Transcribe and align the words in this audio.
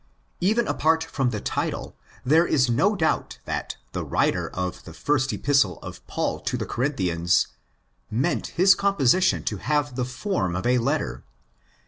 Even 0.39 0.67
apart 0.67 1.03
from 1.03 1.29
the 1.29 1.39
title, 1.39 1.95
there 2.25 2.47
is 2.47 2.71
no 2.71 2.95
doubt 2.95 3.37
that 3.45 3.77
the 3.91 4.03
writer 4.03 4.49
of 4.49 4.83
''the 4.83 4.95
first 4.95 5.31
Epistle 5.31 5.77
of 5.83 6.03
Paul 6.07 6.39
to 6.39 6.57
the 6.57 6.65
Corinthians'' 6.65 7.45
meant 8.09 8.47
his 8.57 8.73
composition 8.73 9.43
to 9.43 9.57
have 9.57 9.95
the 9.95 10.03
form 10.05 10.55
of 10.55 10.65
a 10.65 10.79
letter. 10.79 11.23